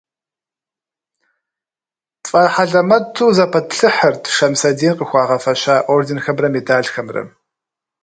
ТфӀэхьэлэмэту 2.23 3.27
зэпэтплъыхьырт 3.37 4.23
Шэмсэдин 4.35 4.93
къыхуагъэфэща 4.97 5.75
орденхэмрэ 5.93 6.47
медалхэмрэ. 6.53 7.21